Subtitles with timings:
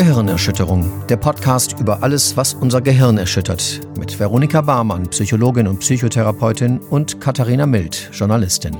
[0.00, 6.78] Gehirnerschütterung, der Podcast über alles, was unser Gehirn erschüttert, mit Veronika Barmann, Psychologin und Psychotherapeutin
[6.78, 8.74] und Katharina Mild, Journalistin.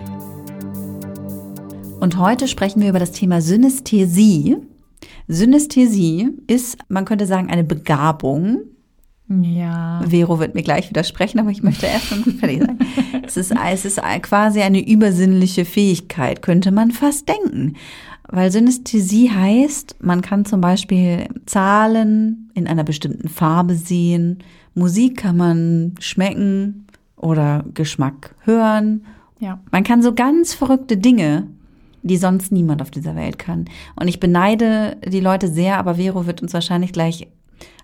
[2.01, 4.56] Und heute sprechen wir über das Thema Synästhesie.
[5.29, 8.62] Synästhesie ist, man könnte sagen, eine Begabung.
[9.29, 10.01] Ja.
[10.08, 12.79] Vero wird mir gleich widersprechen, aber ich möchte erst mal fertig sein.
[13.26, 17.77] es, ist, es ist quasi eine übersinnliche Fähigkeit, könnte man fast denken.
[18.33, 24.39] Weil Synästhesie heißt, man kann zum Beispiel Zahlen in einer bestimmten Farbe sehen,
[24.75, 29.05] Musik kann man schmecken oder Geschmack hören.
[29.41, 29.61] Ja.
[29.73, 31.48] Man kann so ganz verrückte Dinge,
[32.03, 33.65] die sonst niemand auf dieser Welt kann.
[33.97, 37.27] Und ich beneide die Leute sehr, aber Vero wird uns wahrscheinlich gleich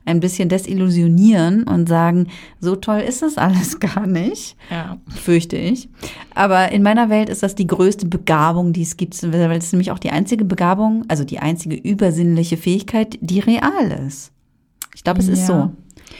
[0.06, 2.28] ein bisschen desillusionieren und sagen,
[2.60, 4.96] so toll ist das alles gar nicht, Ja.
[5.08, 5.88] fürchte ich.
[6.34, 9.90] Aber in meiner Welt ist das die größte Begabung, die es gibt, weil es nämlich
[9.90, 14.32] auch die einzige Begabung, also die einzige übersinnliche Fähigkeit, die real ist.
[14.94, 15.70] Ich glaube, es ist Ja.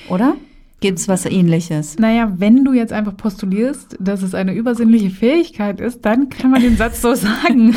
[0.08, 0.36] so, oder?
[0.80, 1.98] Gibt es was ähnliches?
[1.98, 6.60] Naja, wenn du jetzt einfach postulierst, dass es eine übersinnliche Fähigkeit ist, dann kann man
[6.60, 7.74] den Satz so sagen.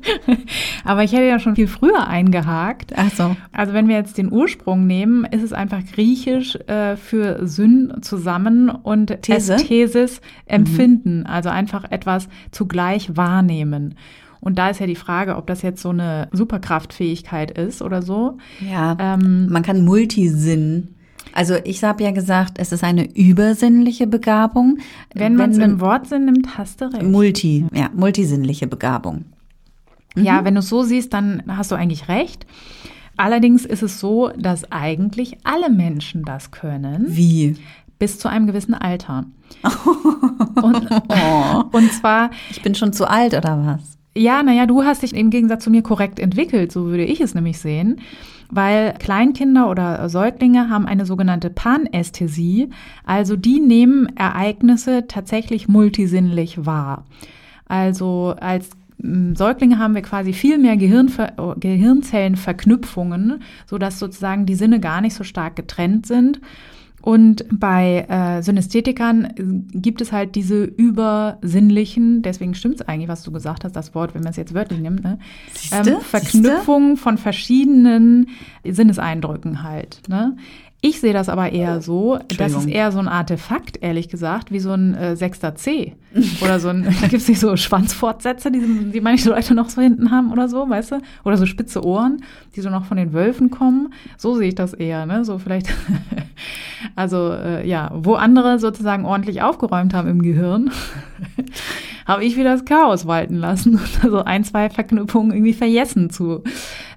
[0.84, 2.94] Aber ich hätte ja schon viel früher eingehakt.
[2.96, 3.36] Ach so.
[3.52, 8.70] Also wenn wir jetzt den Ursprung nehmen, ist es einfach griechisch äh, für Syn zusammen
[8.70, 9.54] und These?
[9.54, 13.94] Ästhesis empfinden, also einfach etwas zugleich wahrnehmen.
[14.40, 18.38] Und da ist ja die Frage, ob das jetzt so eine Superkraftfähigkeit ist oder so.
[18.60, 20.95] Ja, Ähm, man kann Multisinn.
[21.32, 24.78] Also ich habe ja gesagt, es ist eine übersinnliche Begabung.
[25.14, 27.02] wenn man es im Wortsinn nimmt, hast du recht.
[27.02, 29.26] Multi, ja, multisinnliche Begabung.
[30.16, 32.46] Ja, wenn du es so siehst, dann hast du eigentlich recht.
[33.18, 37.56] Allerdings ist es so, dass eigentlich alle Menschen das können, Wie?
[37.98, 39.24] bis zu einem gewissen Alter.
[40.62, 43.96] Und, Oh, und zwar, ich bin schon zu alt oder was?
[44.16, 47.34] ja, naja, du hast dich im Gegensatz zu mir korrekt entwickelt, so würde ich es
[47.34, 48.00] nämlich sehen.
[48.50, 52.70] Weil Kleinkinder oder Säuglinge haben eine sogenannte Panästhesie,
[53.04, 57.04] also die nehmen Ereignisse tatsächlich multisinnlich wahr.
[57.66, 64.54] Also als mm, Säuglinge haben wir quasi viel mehr Gehirnver oh, Gehirnzellenverknüpfungen, sodass sozusagen die
[64.54, 66.40] Sinne gar nicht so stark getrennt sind.
[67.06, 73.22] Und bei äh, Synästhetikern äh, gibt es halt diese übersinnlichen, deswegen stimmt es eigentlich, was
[73.22, 75.20] du gesagt hast, das Wort, wenn man es jetzt wörtlich nimmt, ne?
[75.54, 76.00] Siehste?
[76.00, 78.30] Verknüpfungen von verschiedenen
[78.64, 80.02] Sinneseindrücken halt.
[80.08, 80.36] Ne?
[80.80, 84.58] Ich sehe das aber eher so, das ist eher so ein Artefakt, ehrlich gesagt, wie
[84.58, 85.94] so ein äh, sechster C.
[86.40, 90.10] Oder so ein, gibt es nicht so Schwanzfortsätze, die, die manche Leute noch so hinten
[90.10, 91.00] haben oder so, weißt du?
[91.24, 92.22] Oder so spitze Ohren,
[92.54, 93.92] die so noch von den Wölfen kommen.
[94.16, 95.24] So sehe ich das eher, ne?
[95.24, 95.68] So vielleicht,
[96.96, 100.70] also äh, ja, wo andere sozusagen ordentlich aufgeräumt haben im Gehirn,
[102.06, 103.80] habe ich wieder das Chaos walten lassen.
[104.02, 106.42] Also ein, zwei Verknüpfungen irgendwie vergessen zu,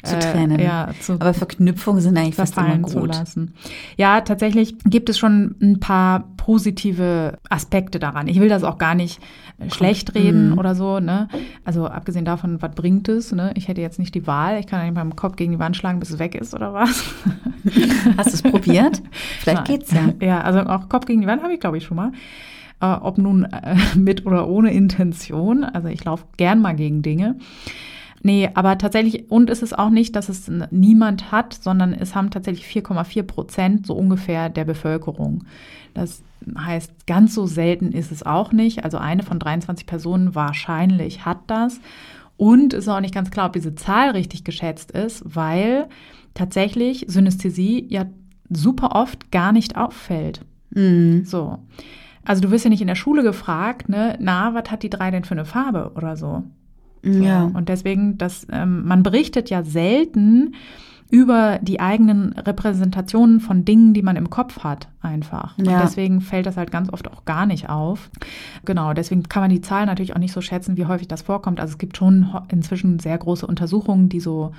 [0.03, 0.59] Zu trennen.
[0.59, 3.16] Ja, zu Aber Verknüpfungen sind eigentlich fast immer verfallen zu gut.
[3.16, 3.53] lassen.
[3.97, 8.28] Ja, tatsächlich gibt es schon ein paar positive Aspekte daran.
[8.28, 9.09] Ich will das auch gar nicht
[9.58, 10.58] äh, schlecht reden Mhm.
[10.59, 11.28] oder so, ne?
[11.66, 13.52] Also abgesehen davon, was bringt es, ne?
[13.56, 16.00] Ich hätte jetzt nicht die Wahl, ich kann nicht beim Kopf gegen die Wand schlagen,
[16.00, 17.03] bis es weg ist oder was.
[18.18, 19.02] Hast du es probiert?
[19.40, 19.78] Vielleicht Nein.
[19.80, 20.14] geht's ja.
[20.22, 22.12] Ja, also auch Kopf gegen die Wand habe ich, glaube ich, schon mal.
[22.81, 25.64] Äh, ob nun äh, mit oder ohne Intention.
[25.64, 27.36] Also ich laufe gern mal gegen Dinge.
[28.22, 32.31] Nee, aber tatsächlich, und ist es auch nicht, dass es niemand hat, sondern es haben
[32.31, 35.46] tatsächlich 4,4 Prozent so ungefähr der Bevölkerung.
[35.94, 36.22] Das
[36.57, 38.84] heißt, ganz so selten ist es auch nicht.
[38.84, 41.80] Also eine von 23 Personen wahrscheinlich hat das.
[42.38, 45.88] Und es ist auch nicht ganz klar, ob diese Zahl richtig geschätzt ist, weil
[46.34, 48.06] tatsächlich Synästhesie ja
[48.50, 50.46] super oft gar nicht auffällt.
[50.72, 51.25] Mhm.
[51.25, 51.59] So.
[52.25, 55.12] Also du wirst ja nicht in der Schule gefragt, ne, na, was hat die drei
[55.12, 56.44] denn für eine Farbe oder so.
[57.04, 57.10] So.
[57.24, 57.44] Ja.
[57.54, 60.54] Und deswegen, das, ähm, man berichtet ja selten
[61.12, 65.58] über die eigenen Repräsentationen von Dingen, die man im Kopf hat, einfach.
[65.58, 65.78] Ja.
[65.78, 68.12] Und deswegen fällt das halt ganz oft auch gar nicht auf.
[68.64, 71.60] Genau, deswegen kann man die Zahlen natürlich auch nicht so schätzen, wie häufig das vorkommt.
[71.60, 74.52] Also es gibt schon ho- inzwischen sehr große Untersuchungen, die so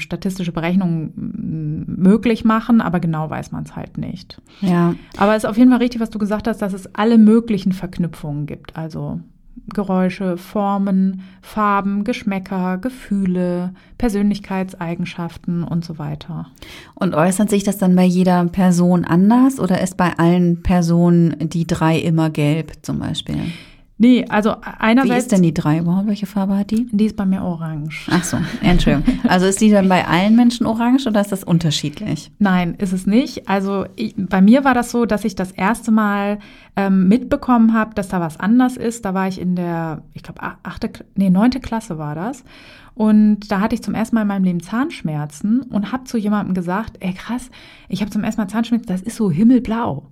[0.00, 4.40] statistische Berechnungen mm, möglich machen, aber genau weiß man es halt nicht.
[4.60, 4.94] Ja.
[5.16, 7.72] Aber es ist auf jeden Fall richtig, was du gesagt hast, dass es alle möglichen
[7.72, 8.76] Verknüpfungen gibt.
[8.76, 9.18] Also
[9.72, 16.46] Geräusche, Formen, Farben, Geschmäcker, Gefühle, Persönlichkeitseigenschaften und so weiter.
[16.94, 21.66] Und äußert sich das dann bei jeder Person anders oder ist bei allen Personen die
[21.66, 23.40] drei immer gelb zum Beispiel?
[24.00, 25.24] Nee, also Wie einerseits.
[25.24, 26.06] ist denn die drei überhaupt?
[26.06, 26.86] Welche Farbe hat die?
[26.92, 28.08] Die ist bei mir orange.
[28.10, 29.18] Ach so, Entschuldigung.
[29.26, 32.30] Also ist die dann bei allen Menschen orange oder ist das unterschiedlich?
[32.38, 33.48] Nein, ist es nicht.
[33.48, 36.38] Also ich, bei mir war das so, dass ich das erste Mal
[36.76, 39.04] ähm, mitbekommen habe, dass da was anders ist.
[39.04, 42.44] Da war ich in der, ich glaube, achte, nee, neunte Klasse war das.
[42.94, 46.54] Und da hatte ich zum ersten Mal in meinem Leben Zahnschmerzen und habe zu jemandem
[46.54, 47.50] gesagt, ey krass,
[47.88, 50.06] ich habe zum ersten Mal Zahnschmerzen, das ist so himmelblau.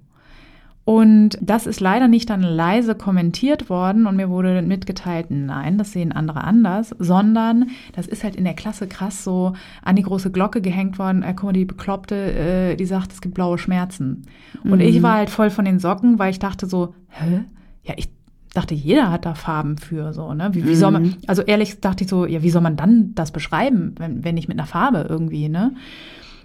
[0.86, 5.90] Und das ist leider nicht dann leise kommentiert worden und mir wurde mitgeteilt, nein, das
[5.90, 10.30] sehen andere anders, sondern das ist halt in der Klasse krass so an die große
[10.30, 11.24] Glocke gehängt worden.
[11.24, 14.22] Äh, guck mal, die Bekloppte, äh, die sagt, es gibt blaue Schmerzen.
[14.62, 14.80] Und Mhm.
[14.82, 17.40] ich war halt voll von den Socken, weil ich dachte so, hä?
[17.82, 18.08] Ja, ich
[18.54, 20.50] dachte, jeder hat da Farben für, so, ne?
[20.52, 23.32] Wie, wie soll man, also ehrlich dachte ich so, ja, wie soll man dann das
[23.32, 25.72] beschreiben, wenn, wenn nicht mit einer Farbe irgendwie, ne?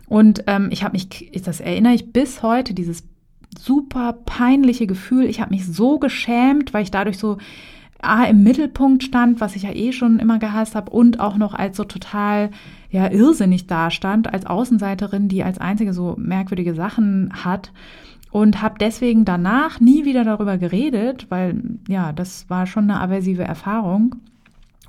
[0.08, 3.04] Und ähm, ich habe mich, das erinnere ich bis heute, dieses
[3.60, 5.26] super peinliche Gefühl.
[5.26, 7.38] Ich habe mich so geschämt, weil ich dadurch so
[8.02, 11.54] A, im Mittelpunkt stand, was ich ja eh schon immer gehasst habe, und auch noch
[11.54, 12.50] als so total
[12.90, 17.72] ja irrsinnig dastand, als Außenseiterin, die als einzige so merkwürdige Sachen hat.
[18.32, 23.44] Und habe deswegen danach nie wieder darüber geredet, weil ja, das war schon eine aversive
[23.44, 24.16] Erfahrung.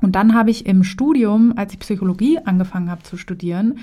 [0.01, 3.79] Und dann habe ich im Studium, als ich Psychologie angefangen habe zu studieren,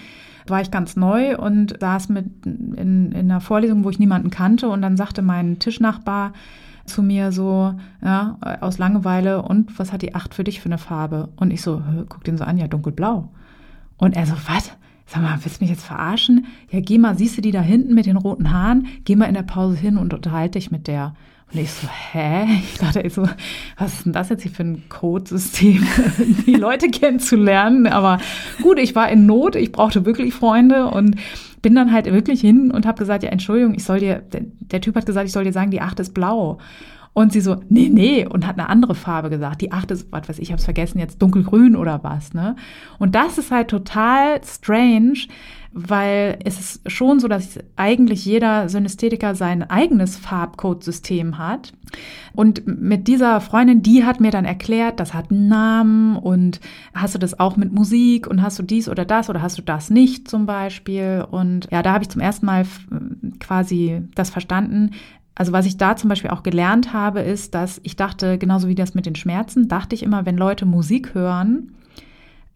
[0.47, 4.69] war ich ganz neu und saß mit in, in einer Vorlesung, wo ich niemanden kannte.
[4.69, 6.33] Und dann sagte mein Tischnachbar
[6.85, 10.77] zu mir so, ja, aus Langeweile, und was hat die Acht für dich für eine
[10.77, 11.29] Farbe?
[11.35, 13.29] Und ich so, "Hä, guck den so an, ja, dunkelblau.
[13.97, 14.71] Und er so, was?
[15.05, 16.45] Sag mal, willst du mich jetzt verarschen?
[16.71, 18.87] Ja, geh mal, siehst du die da hinten mit den roten Haaren?
[19.05, 21.13] Geh mal in der Pause hin und unterhalte dich mit der.
[21.51, 22.45] Und ich so, hä?
[22.61, 23.27] Ich dachte ich so,
[23.77, 25.85] was ist denn das jetzt hier für ein Codesystem,
[26.45, 27.87] die Leute kennenzulernen?
[27.87, 28.19] Aber
[28.61, 31.15] gut, ich war in Not, ich brauchte wirklich Freunde und
[31.61, 34.81] bin dann halt wirklich hin und habe gesagt, ja, Entschuldigung, ich soll dir, der, der
[34.81, 36.59] Typ hat gesagt, ich soll dir sagen, die Acht ist blau.
[37.19, 39.59] Und sie so, nee, nee, und hat eine andere Farbe gesagt.
[39.59, 42.55] Die achte ist, was weiß ich, hab's vergessen, jetzt dunkelgrün oder was, ne?
[42.97, 45.27] Und das ist halt total strange,
[45.73, 51.73] weil es ist schon so, dass eigentlich jeder Synästhetiker sein eigenes Farbcodesystem hat.
[52.31, 56.61] Und mit dieser Freundin, die hat mir dann erklärt, das hat einen Namen und
[56.93, 59.61] hast du das auch mit Musik und hast du dies oder das oder hast du
[59.61, 61.25] das nicht zum Beispiel.
[61.29, 62.65] Und ja, da habe ich zum ersten Mal
[63.41, 64.91] quasi das verstanden,
[65.39, 68.75] also was ich da zum Beispiel auch gelernt habe, ist, dass ich dachte, genauso wie
[68.75, 71.71] das mit den Schmerzen, dachte ich immer, wenn Leute Musik hören,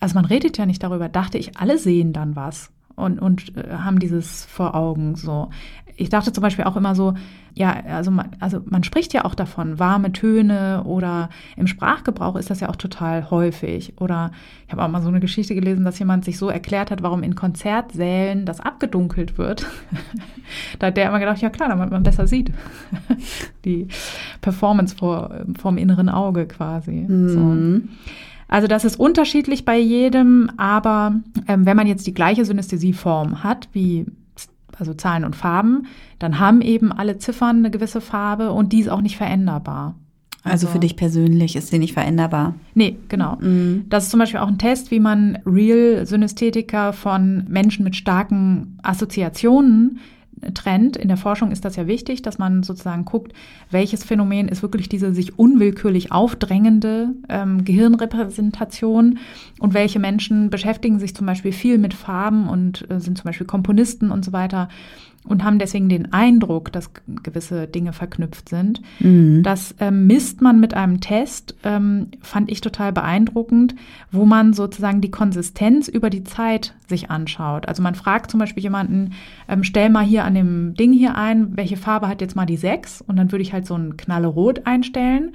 [0.02, 3.74] also man redet ja nicht darüber, dachte ich, alle sehen dann was und, und äh,
[3.74, 5.50] haben dieses vor Augen so.
[5.96, 7.14] Ich dachte zum Beispiel auch immer so,
[7.56, 12.50] ja, also man, also man spricht ja auch davon, warme Töne oder im Sprachgebrauch ist
[12.50, 13.94] das ja auch total häufig.
[14.02, 14.32] Oder
[14.66, 17.22] ich habe auch mal so eine Geschichte gelesen, dass jemand sich so erklärt hat, warum
[17.22, 19.68] in Konzertsälen das abgedunkelt wird.
[20.80, 22.52] da hat der immer gedacht, ja klar, damit man besser sieht.
[23.66, 23.88] Die
[24.42, 27.06] Performance vor, vom inneren Auge quasi.
[27.08, 27.40] So.
[28.54, 31.16] Also das ist unterschiedlich bei jedem, aber
[31.48, 34.06] ähm, wenn man jetzt die gleiche Synästhesieform hat, wie
[34.78, 35.88] also Zahlen und Farben,
[36.20, 39.96] dann haben eben alle Ziffern eine gewisse Farbe und die ist auch nicht veränderbar.
[40.44, 42.54] Also für dich persönlich ist sie nicht veränderbar.
[42.76, 43.40] Nee, genau.
[43.90, 50.00] Das ist zum Beispiel auch ein Test, wie man Real-Synästhetiker von Menschen mit starken Assoziationen
[50.54, 50.98] trennt.
[50.98, 53.34] In der Forschung ist das ja wichtig, dass man sozusagen guckt,
[53.72, 59.20] welches Phänomen ist wirklich diese sich unwillkürlich aufdrängende ähm, Gehirnrepräsentation
[59.60, 63.48] und welche Menschen beschäftigen sich zum Beispiel viel mit Farben und äh, sind zum Beispiel
[63.48, 64.70] Komponisten und so weiter
[65.26, 66.92] und haben deswegen den Eindruck, dass
[67.24, 68.82] gewisse Dinge verknüpft sind.
[69.42, 73.76] Das ähm, misst man mit einem Test, ähm, fand ich total beeindruckend,
[74.12, 77.68] wo man sozusagen die Konsistenz über die Zeit sich anschaut.
[77.68, 79.14] Also man fragt zum Beispiel jemanden,
[79.48, 82.58] ähm, stell mal hier an dem Ding hier ein, welche Farbe hat jetzt mal die
[82.58, 83.02] 6?
[83.02, 85.34] Und dann würde ich halt so ein Knallerot einstellen.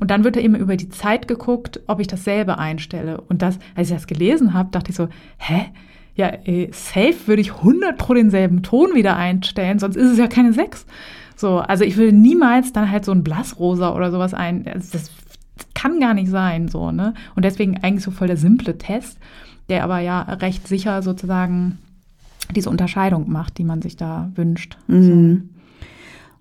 [0.00, 3.20] Und dann wird da eben über die Zeit geguckt, ob ich dasselbe einstelle.
[3.20, 5.66] Und das, als ich das gelesen habe, dachte ich so, hä?
[6.18, 10.26] Ja, äh, safe würde ich 100 pro denselben Ton wieder einstellen, sonst ist es ja
[10.26, 10.84] keine 6.
[11.36, 15.12] So, also ich würde niemals dann halt so ein Blassrosa oder sowas ein, also das
[15.74, 17.14] kann gar nicht sein, so, ne?
[17.36, 19.18] Und deswegen eigentlich so voll der simple Test,
[19.68, 21.78] der aber ja recht sicher sozusagen
[22.54, 24.76] diese Unterscheidung macht, die man sich da wünscht.
[24.88, 25.50] Mhm.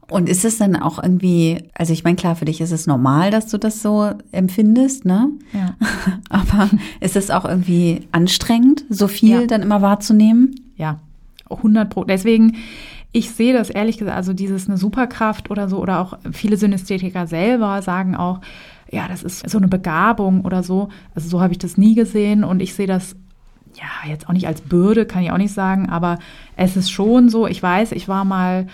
[0.09, 3.29] Und ist es dann auch irgendwie, also ich meine, klar, für dich ist es normal,
[3.29, 5.29] dass du das so empfindest, ne?
[5.53, 5.75] Ja.
[6.29, 6.69] Aber
[7.01, 9.47] ist es auch irgendwie anstrengend, so viel Ja.
[9.47, 10.55] dann immer wahrzunehmen?
[10.77, 10.99] Ja,
[11.49, 12.05] 100 Pro.
[12.05, 12.55] Deswegen,
[13.11, 17.27] ich sehe das ehrlich gesagt, also dieses eine Superkraft oder so, oder auch viele Synästhetiker
[17.27, 18.39] selber sagen auch,
[18.89, 20.87] ja, das ist so eine Begabung oder so.
[21.15, 23.17] Also so habe ich das nie gesehen und ich sehe das
[23.77, 26.17] ja, jetzt auch nicht als Bürde, kann ich auch nicht sagen, aber
[26.55, 28.65] es ist schon so, ich weiß, ich war mal,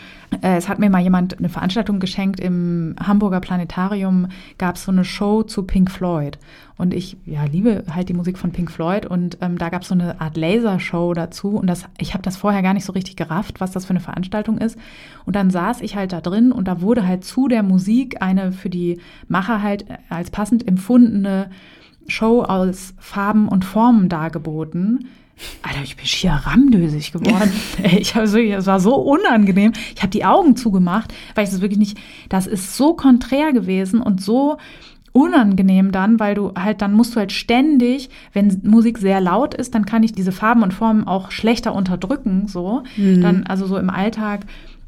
[0.41, 4.91] äh, es hat mir mal jemand eine Veranstaltung geschenkt im Hamburger Planetarium, gab es so
[4.91, 6.39] eine Show zu Pink Floyd.
[6.77, 9.89] Und ich ja, liebe halt die Musik von Pink Floyd und ähm, da gab es
[9.89, 13.17] so eine Art Lasershow dazu und das, ich habe das vorher gar nicht so richtig
[13.17, 14.77] gerafft, was das für eine Veranstaltung ist.
[15.25, 18.53] Und dann saß ich halt da drin und da wurde halt zu der Musik eine
[18.53, 21.49] für die Macher halt als passend empfundene
[22.07, 25.07] Show aus Farben und Formen dargeboten.
[25.61, 27.51] Alter, ich bin schier ramdösig geworden.
[27.83, 29.73] Ich habe wirklich, es war so unangenehm.
[29.95, 31.97] Ich habe die Augen zugemacht, weil ich das wirklich nicht,
[32.29, 34.57] das ist so konträr gewesen und so
[35.11, 39.75] unangenehm dann, weil du halt, dann musst du halt ständig, wenn Musik sehr laut ist,
[39.75, 42.83] dann kann ich diese Farben und Formen auch schlechter unterdrücken, so.
[42.97, 43.21] Mhm.
[43.21, 44.41] Dann, also so im Alltag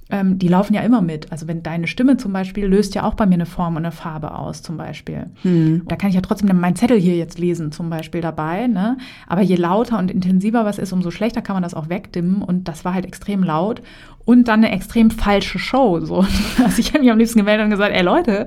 [0.10, 1.32] ähm, die laufen ja immer mit.
[1.32, 3.92] Also wenn deine Stimme zum Beispiel löst ja auch bei mir eine Form und eine
[3.92, 5.28] Farbe aus, zum Beispiel.
[5.42, 5.84] Hm.
[5.88, 8.68] Da kann ich ja trotzdem meinen Zettel hier jetzt lesen, zum Beispiel dabei.
[8.68, 8.98] Ne?
[9.28, 12.44] Aber je lauter und intensiver was ist, umso schlechter kann man das auch wegdimmen.
[12.44, 13.82] Und das war halt extrem laut
[14.26, 16.00] und dann eine extrem falsche Show.
[16.02, 16.26] So.
[16.64, 18.46] Also ich habe mich am liebsten gemeldet und gesagt, ey Leute,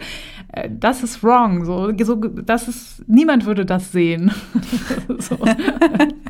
[0.52, 1.64] äh, das ist wrong.
[1.64, 4.30] So, so das ist, niemand würde das sehen.
[5.18, 5.38] so.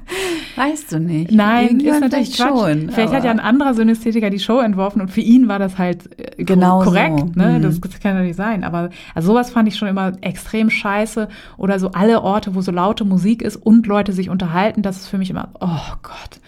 [0.57, 1.31] Weißt du nicht.
[1.31, 2.91] Nein, ist natürlich schon.
[2.91, 6.09] Vielleicht hat ja ein anderer Synästhetiker die Show entworfen und für ihn war das halt
[6.19, 7.19] äh, genau korrekt.
[7.19, 7.41] So.
[7.41, 7.59] Ne?
[7.59, 7.63] Mhm.
[7.63, 8.65] Das, das kann ja nicht sein.
[8.65, 11.29] Aber also sowas fand ich schon immer extrem scheiße.
[11.57, 15.09] Oder so alle Orte, wo so laute Musik ist und Leute sich unterhalten, das ist
[15.09, 16.41] für mich immer, oh Gott,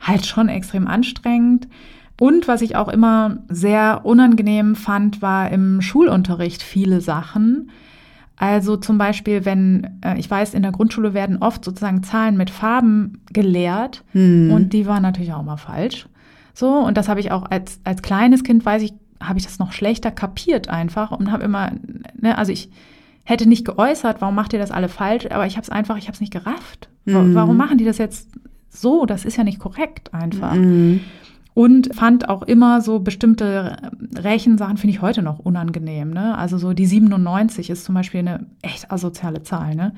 [0.00, 1.68] halt schon extrem anstrengend.
[2.20, 7.70] Und was ich auch immer sehr unangenehm fand, war im Schulunterricht viele Sachen.
[8.36, 12.50] Also zum Beispiel, wenn, äh, ich weiß, in der Grundschule werden oft sozusagen Zahlen mit
[12.50, 14.50] Farben gelehrt hm.
[14.50, 16.08] und die waren natürlich auch immer falsch.
[16.52, 19.58] So, und das habe ich auch als, als kleines Kind, weiß ich, habe ich das
[19.58, 21.72] noch schlechter kapiert einfach und habe immer,
[22.20, 22.70] ne, also ich
[23.24, 26.04] hätte nicht geäußert, warum macht ihr das alle falsch, aber ich habe es einfach, ich
[26.04, 26.88] habe es nicht gerafft.
[27.06, 27.34] Mhm.
[27.34, 28.30] Warum machen die das jetzt
[28.68, 29.06] so?
[29.06, 30.54] Das ist ja nicht korrekt einfach.
[30.54, 31.00] Mhm.
[31.54, 33.76] Und fand auch immer so bestimmte
[34.16, 36.10] Rechensachen, finde ich heute noch unangenehm.
[36.10, 36.36] Ne?
[36.36, 39.76] Also so die 97 ist zum Beispiel eine echt asoziale Zahl.
[39.76, 39.92] Ne?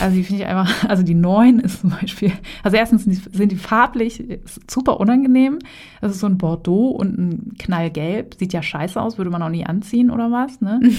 [0.00, 3.36] Also die finde ich einfach, also die 9 ist zum Beispiel, also erstens sind die,
[3.36, 4.22] sind die farblich
[4.68, 5.58] super unangenehm.
[6.00, 8.34] Das ist so ein Bordeaux und ein Knallgelb.
[8.38, 10.60] Sieht ja scheiße aus, würde man auch nie anziehen oder was.
[10.60, 10.80] Ne?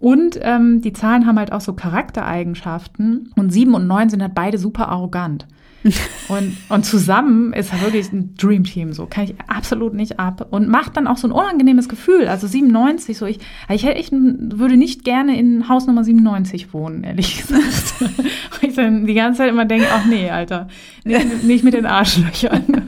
[0.00, 3.32] Und ähm, die Zahlen haben halt auch so Charaktereigenschaften.
[3.34, 5.48] Und 7 und 9 sind halt beide super arrogant.
[6.28, 10.68] und, und zusammen ist wirklich ein Dream Team, so kann ich absolut nicht ab und
[10.68, 12.26] macht dann auch so ein unangenehmes Gefühl.
[12.26, 17.04] Also 97, so ich, ich, hätte, ich würde nicht gerne in Haus Nummer 97 wohnen,
[17.04, 17.94] ehrlich gesagt.
[18.00, 20.68] Weil ich dann die ganze Zeit immer denke, ach nee, Alter,
[21.04, 22.64] nicht, nicht mit den Arschlöchern.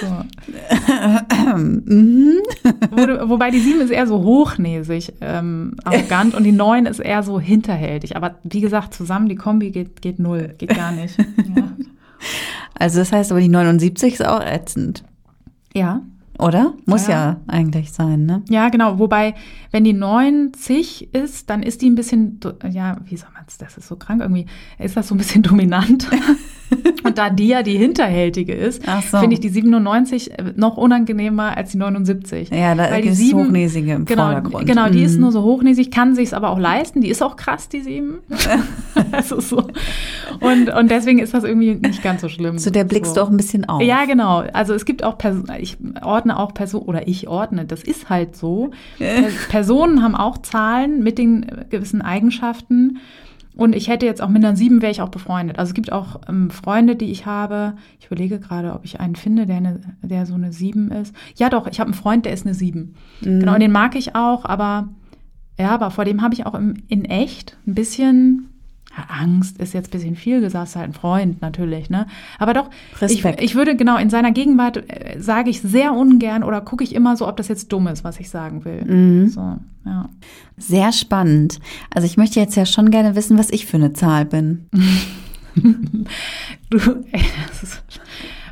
[0.00, 0.24] so.
[1.56, 2.38] Mhm.
[2.90, 7.22] Wo, wobei die 7 ist eher so hochnäsig, ähm, arrogant und die 9 ist eher
[7.22, 8.16] so hinterhältig.
[8.16, 11.16] Aber wie gesagt, zusammen die Kombi geht, geht null, geht gar nicht.
[11.54, 11.72] Ja.
[12.74, 15.04] Also das heißt aber, die 79 ist auch ätzend.
[15.74, 16.00] Ja.
[16.38, 16.74] Oder?
[16.84, 17.12] Muss ja.
[17.12, 17.40] ja.
[17.46, 18.42] eigentlich sein, ne?
[18.48, 18.98] Ja, genau.
[18.98, 19.34] Wobei,
[19.70, 22.40] wenn die 90 ist, dann ist die ein bisschen,
[22.70, 24.46] ja, wie soll man es, das ist so krank irgendwie,
[24.78, 26.08] ist das so ein bisschen dominant.
[27.04, 29.18] Und da die ja die hinterhältige ist, so.
[29.18, 32.50] finde ich die 97 noch unangenehmer als die 79.
[32.50, 34.66] Ja, da Weil die ist 7, hochnäsige im genau, Vordergrund.
[34.66, 35.04] Genau, die mhm.
[35.04, 37.00] ist nur so hochnäsig, kann sich aber auch leisten.
[37.00, 38.18] Die ist auch krass, die 7.
[39.12, 39.58] also so.
[40.40, 42.58] Und, und deswegen ist das irgendwie nicht ganz so schlimm.
[42.58, 43.20] So, der blickst so.
[43.20, 43.82] du auch ein bisschen auf.
[43.82, 44.44] Ja, genau.
[44.52, 48.36] Also es gibt auch Personen, ich ordne auch Personen, oder ich ordne, das ist halt
[48.36, 48.70] so.
[49.48, 52.98] Personen haben auch Zahlen mit den gewissen Eigenschaften.
[53.56, 55.58] Und ich hätte jetzt auch mit einer sieben wäre ich auch befreundet.
[55.58, 57.74] Also es gibt auch ähm, Freunde, die ich habe.
[57.98, 61.16] Ich überlege gerade, ob ich einen finde, der, eine, der so eine sieben ist.
[61.36, 62.94] Ja, doch, ich habe einen Freund, der ist eine sieben.
[63.22, 63.40] Mhm.
[63.40, 64.90] Genau, und den mag ich auch, aber
[65.58, 68.50] ja, aber vor dem habe ich auch im, in echt ein bisschen
[69.08, 72.06] Angst ist jetzt ein bisschen viel gesagt, ist halt ein Freund natürlich, ne?
[72.38, 76.60] Aber doch, ich, ich, würde genau in seiner Gegenwart äh, sage ich sehr ungern oder
[76.60, 78.84] gucke ich immer so, ob das jetzt dumm ist, was ich sagen will.
[78.84, 79.28] Mhm.
[79.28, 80.08] So, ja.
[80.56, 81.60] Sehr spannend.
[81.90, 84.66] Also ich möchte jetzt ja schon gerne wissen, was ich für eine Zahl bin.
[86.70, 86.78] du,
[87.12, 87.82] ey, das ist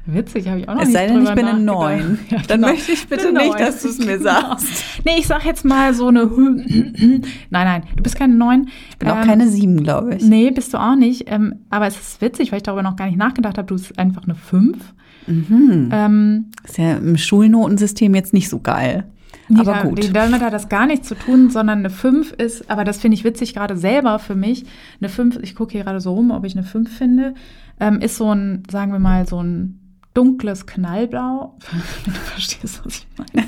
[0.06, 2.18] Witzig, habe ich auch noch es nicht sei denn, ich bin eine 9.
[2.30, 2.72] Ja, Dann genau.
[2.72, 4.30] möchte ich bitte nicht, dass du es mir genau.
[4.30, 4.84] sagst.
[5.04, 6.26] Nee, ich sag jetzt mal so eine.
[6.26, 8.68] nein, nein, du bist keine 9.
[8.90, 10.22] Ich bin ähm, auch keine 7, glaube ich.
[10.22, 11.24] Nee, bist du auch nicht.
[11.30, 13.66] Ähm, aber es ist witzig, weil ich darüber noch gar nicht nachgedacht habe.
[13.66, 14.76] Du bist einfach eine 5.
[15.26, 15.88] Mhm.
[15.90, 19.04] Ähm, ist ja im Schulnotensystem jetzt nicht so geil.
[19.48, 20.02] Nee, aber gut.
[20.02, 23.16] Die, damit hat das gar nichts zu tun, sondern eine 5 ist, aber das finde
[23.16, 24.64] ich witzig gerade selber für mich.
[25.00, 27.34] Eine 5, ich gucke hier gerade so rum, ob ich eine 5 finde,
[27.80, 29.80] ähm, ist so ein, sagen wir mal, so ein
[30.14, 31.56] dunkles Knallblau.
[32.04, 33.46] du verstehst, was ich meine.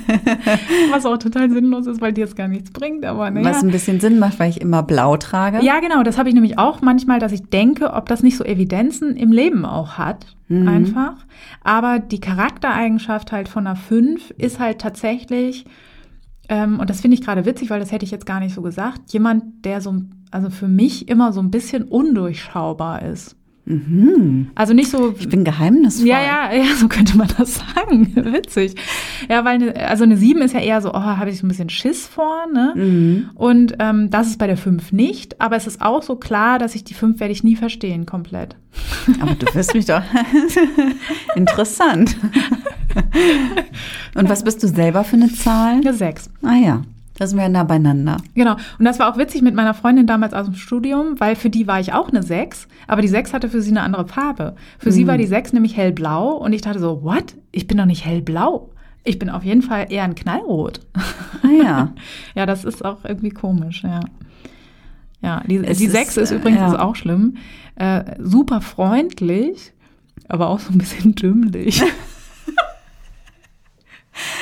[0.91, 3.49] Was auch total sinnlos ist, weil dir es gar nichts bringt, aber naja.
[3.49, 5.63] Was ein bisschen Sinn macht, weil ich immer blau trage.
[5.63, 8.43] Ja, genau, das habe ich nämlich auch manchmal, dass ich denke, ob das nicht so
[8.43, 10.35] Evidenzen im Leben auch hat.
[10.49, 10.67] Mhm.
[10.67, 11.13] Einfach.
[11.63, 15.65] Aber die Charaktereigenschaft halt von einer 5 ist halt tatsächlich,
[16.49, 18.61] ähm, und das finde ich gerade witzig, weil das hätte ich jetzt gar nicht so
[18.61, 23.36] gesagt, jemand, der so, also für mich immer so ein bisschen undurchschaubar ist.
[23.67, 24.47] Mhm.
[24.55, 25.13] Also nicht so.
[25.19, 26.07] Ich bin geheimnisvoll.
[26.07, 28.13] Ja, ja, ja, so könnte man das sagen.
[28.15, 28.75] Witzig.
[29.27, 31.49] Ja, weil eine, also eine 7 ist ja eher so, oh, habe ich so ein
[31.49, 32.73] bisschen Schiss vor, ne?
[32.75, 33.29] Mhm.
[33.35, 36.75] Und ähm, das ist bei der 5 nicht, aber es ist auch so klar, dass
[36.75, 38.55] ich die 5 werde ich nie verstehen komplett.
[39.19, 40.03] Aber du wirst mich doch
[41.35, 42.15] interessant.
[44.13, 45.77] Und was bist du selber für eine Zahl?
[45.77, 46.29] Eine 6.
[46.43, 46.81] Ah ja.
[47.17, 48.17] Da sind wir nah beieinander.
[48.35, 48.55] Genau.
[48.77, 51.65] Und das war auch witzig mit meiner Freundin damals aus dem Studium, weil für die
[51.65, 54.55] war ich auch eine 6, aber die 6 hatte für sie eine andere Farbe.
[54.77, 54.93] Für mhm.
[54.93, 57.35] sie war die 6 nämlich hellblau und ich dachte so, what?
[57.51, 58.69] Ich bin doch nicht hellblau.
[59.03, 60.81] Ich bin auf jeden Fall eher ein Knallrot.
[60.93, 61.93] Ah ja.
[62.35, 64.01] ja, das ist auch irgendwie komisch, ja.
[65.21, 66.67] Ja, die, die 6 ist, ist übrigens ja.
[66.67, 67.37] ist auch schlimm.
[67.75, 69.73] Äh, super freundlich,
[70.27, 71.81] aber auch so ein bisschen dümmlich.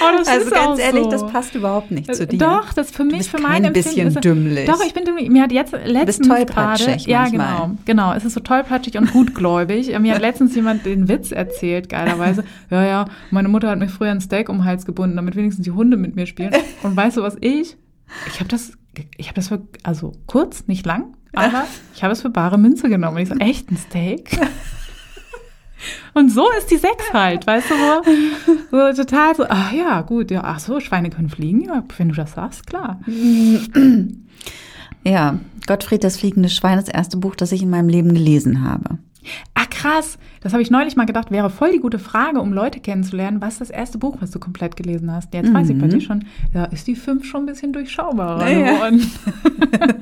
[0.02, 1.10] Oh, also ganz ehrlich, so.
[1.10, 2.38] das passt überhaupt nicht zu dir.
[2.38, 4.68] Doch, das für mich, für mein ein bisschen ist, dümmlich.
[4.68, 5.30] Doch, ich bin dümmlich.
[5.30, 9.98] Mir hat jetzt letztens gerade, ja genau, genau, es ist so tollpatschig und gutgläubig.
[10.00, 12.44] Mir hat letztens jemand den Witz erzählt, geilerweise.
[12.70, 15.66] Ja, ja, meine Mutter hat mir früher ein Steak um den Hals gebunden, damit wenigstens
[15.66, 16.52] die Hunde mit mir spielen.
[16.84, 17.78] Und weißt du was ich?
[18.28, 18.74] Ich habe das,
[19.18, 21.66] ich habe das für, also kurz, nicht lang, aber
[21.96, 23.18] ich habe es für bare Münze genommen.
[23.18, 24.40] Und ich so, echt ein Steak?
[26.16, 27.76] Und so ist die Sechs halt, weißt du,
[28.72, 32.10] so, so total so, ach ja, gut, ja, ach so, Schweine können fliegen, ja, wenn
[32.10, 33.00] du das sagst, klar.
[35.08, 38.98] Ja, Gottfried, das fliegende Schwein, das erste Buch, das ich in meinem Leben gelesen habe.
[39.54, 40.18] Ah, krass.
[40.42, 43.40] Das habe ich neulich mal gedacht, wäre voll die gute Frage, um Leute kennenzulernen.
[43.40, 45.32] Was ist das erste Buch, was du komplett gelesen hast?
[45.34, 45.54] Jetzt mhm.
[45.54, 48.74] weiß ich bei dir schon, ja, ist die fünf schon ein bisschen durchschaubarer ja.
[48.74, 49.12] geworden.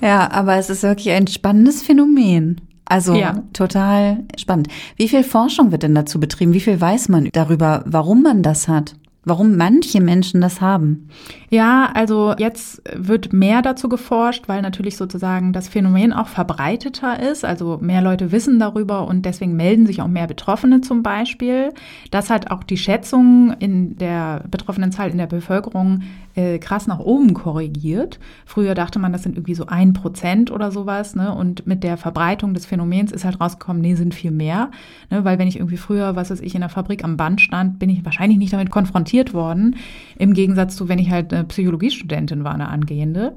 [0.00, 2.60] ja, aber es ist wirklich ein spannendes Phänomen.
[2.84, 3.42] Also ja.
[3.52, 4.68] total spannend.
[4.96, 6.52] Wie viel Forschung wird denn dazu betrieben?
[6.52, 8.94] Wie viel weiß man darüber, warum man das hat?
[9.24, 11.08] Warum manche Menschen das haben?
[11.48, 17.44] Ja, also jetzt wird mehr dazu geforscht, weil natürlich sozusagen das Phänomen auch verbreiteter ist.
[17.44, 21.72] Also mehr Leute wissen darüber und deswegen melden sich auch mehr Betroffene zum Beispiel.
[22.10, 26.02] Das hat auch die Schätzung in der betroffenen Zahl in der Bevölkerung
[26.34, 28.18] äh, krass nach oben korrigiert.
[28.44, 31.14] Früher dachte man, das sind irgendwie so ein Prozent oder sowas.
[31.14, 31.34] Ne?
[31.34, 34.70] Und mit der Verbreitung des Phänomens ist halt rausgekommen, nee, sind viel mehr.
[35.10, 35.24] Ne?
[35.24, 37.88] Weil wenn ich irgendwie früher, was weiß ich, in der Fabrik am Band stand, bin
[37.88, 39.76] ich wahrscheinlich nicht damit konfrontiert worden.
[40.18, 43.36] Im Gegensatz zu, wenn ich halt eine Psychologiestudentin war, eine angehende.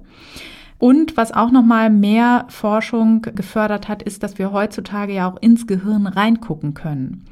[0.80, 5.68] Und was auch nochmal mehr Forschung gefördert hat, ist, dass wir heutzutage ja auch ins
[5.68, 7.26] Gehirn reingucken können.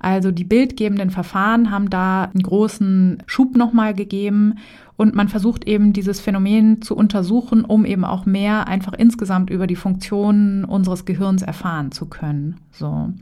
[0.00, 4.54] Also die bildgebenden Verfahren haben da einen großen Schub nochmal gegeben
[4.96, 9.66] und man versucht eben dieses Phänomen zu untersuchen, um eben auch mehr einfach insgesamt über
[9.66, 12.56] die Funktionen unseres Gehirns erfahren zu können.
[12.72, 13.12] So.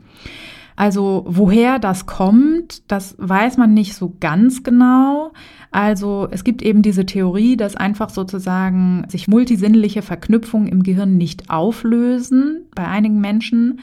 [0.77, 5.33] Also woher das kommt, das weiß man nicht so ganz genau.
[5.71, 11.49] Also es gibt eben diese Theorie, dass einfach sozusagen sich multisinnliche Verknüpfungen im Gehirn nicht
[11.49, 13.79] auflösen bei einigen Menschen.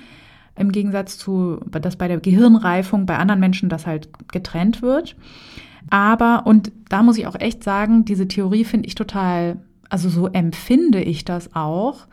[0.57, 5.16] Im Gegensatz zu, dass bei der Gehirnreifung bei anderen Menschen das halt getrennt wird.
[5.90, 9.57] Aber, und da muss ich auch echt sagen, diese Theorie finde ich total,
[9.90, 12.07] also so empfinde ich das auch,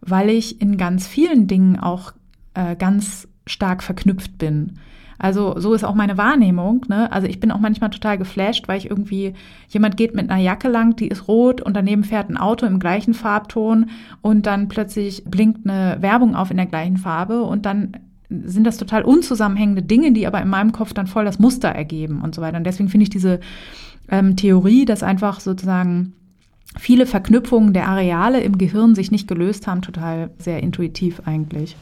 [0.00, 2.12] weil ich in ganz vielen Dingen auch
[2.54, 4.78] äh, ganz stark verknüpft bin.
[5.18, 6.84] Also so ist auch meine Wahrnehmung.
[6.88, 7.10] Ne?
[7.12, 9.34] Also ich bin auch manchmal total geflasht, weil ich irgendwie,
[9.68, 12.80] jemand geht mit einer Jacke lang, die ist rot und daneben fährt ein Auto im
[12.80, 17.92] gleichen Farbton und dann plötzlich blinkt eine Werbung auf in der gleichen Farbe und dann
[18.28, 22.22] sind das total unzusammenhängende Dinge, die aber in meinem Kopf dann voll das Muster ergeben
[22.22, 22.56] und so weiter.
[22.56, 23.38] Und deswegen finde ich diese
[24.08, 26.14] ähm, Theorie, dass einfach sozusagen
[26.78, 31.76] viele Verknüpfungen der Areale im Gehirn sich nicht gelöst haben, total sehr intuitiv eigentlich.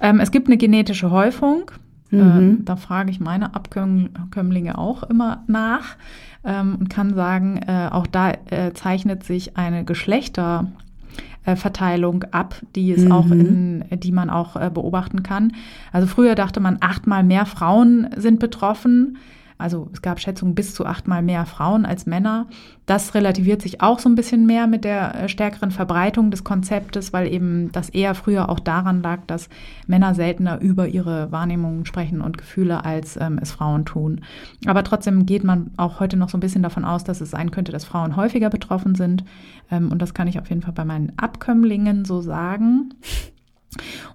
[0.00, 1.70] Ähm, es gibt eine genetische Häufung.
[2.10, 2.20] Mhm.
[2.20, 5.96] Ähm, da frage ich meine Abkömmlinge auch immer nach
[6.44, 13.04] ähm, und kann sagen, äh, auch da äh, zeichnet sich eine Geschlechterverteilung ab, die es
[13.04, 13.12] mhm.
[13.12, 15.52] auch in, die man auch äh, beobachten kann.
[15.92, 19.18] Also früher dachte man, achtmal mehr Frauen sind betroffen.
[19.58, 22.46] Also es gab Schätzungen bis zu achtmal mehr Frauen als Männer.
[22.86, 27.12] Das relativiert sich auch so ein bisschen mehr mit der äh, stärkeren Verbreitung des Konzeptes,
[27.12, 29.48] weil eben das eher früher auch daran lag, dass
[29.86, 34.20] Männer seltener über ihre Wahrnehmungen sprechen und Gefühle, als ähm, es Frauen tun.
[34.66, 37.50] Aber trotzdem geht man auch heute noch so ein bisschen davon aus, dass es sein
[37.50, 39.24] könnte, dass Frauen häufiger betroffen sind.
[39.70, 42.94] Ähm, und das kann ich auf jeden Fall bei meinen Abkömmlingen so sagen.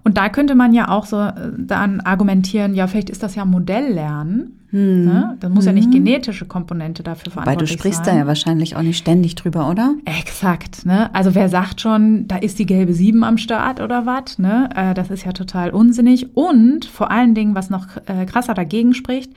[0.04, 3.44] Und da könnte man ja auch so äh, dann argumentieren, ja, vielleicht ist das ja
[3.44, 4.60] Modelllernen.
[4.74, 5.36] Ne?
[5.38, 8.16] Das muss ja nicht genetische Komponente dafür Weil du verantwortlich sprichst sein.
[8.16, 9.94] da ja wahrscheinlich auch nicht ständig drüber, oder?
[10.04, 11.14] Exakt, ne?
[11.14, 14.68] Also wer sagt schon, da ist die gelbe Sieben am Start oder was, ne?
[14.74, 16.36] Äh, das ist ja total unsinnig.
[16.36, 19.30] Und vor allen Dingen, was noch äh, krasser dagegen spricht,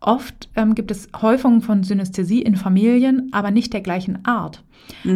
[0.00, 4.62] oft ähm, gibt es Häufungen von Synästhesie in Familien, aber nicht der gleichen Art.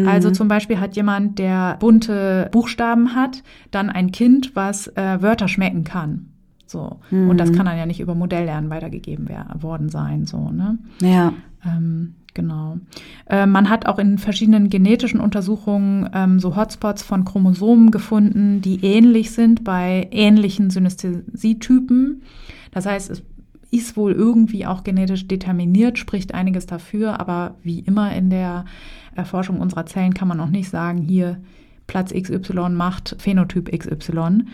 [0.07, 5.49] Also zum Beispiel hat jemand, der bunte Buchstaben hat, dann ein Kind, was äh, Wörter
[5.49, 6.27] schmecken kann.
[6.66, 6.99] So.
[7.11, 9.29] Und das kann dann ja nicht über Modelllernen weitergegeben
[9.61, 10.25] worden sein.
[10.27, 10.79] So, ne?
[11.03, 11.33] Ja.
[11.64, 12.79] Ähm, genau.
[13.27, 18.85] Äh, man hat auch in verschiedenen genetischen Untersuchungen ähm, so Hotspots von Chromosomen gefunden, die
[18.85, 22.23] ähnlich sind bei ähnlichen Synästhesietypen.
[22.71, 23.23] Das heißt, es
[23.72, 28.66] ist wohl irgendwie auch genetisch determiniert, spricht einiges dafür, aber wie immer in der
[29.14, 31.40] Erforschung unserer Zellen kann man auch nicht sagen, hier
[31.87, 34.44] Platz XY macht Phänotyp XY,